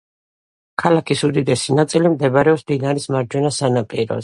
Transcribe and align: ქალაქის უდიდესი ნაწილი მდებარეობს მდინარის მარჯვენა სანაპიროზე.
ქალაქის 0.83 1.21
უდიდესი 1.27 1.77
ნაწილი 1.81 2.13
მდებარეობს 2.15 2.67
მდინარის 2.67 3.09
მარჯვენა 3.17 3.55
სანაპიროზე. 3.63 4.19